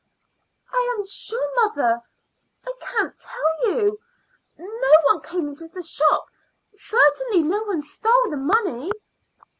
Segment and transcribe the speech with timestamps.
[0.73, 2.01] "I am sure, mother,
[2.65, 3.99] I can't tell you.
[4.57, 6.25] No one came into the shop;
[6.73, 8.89] certainly no one stole the money."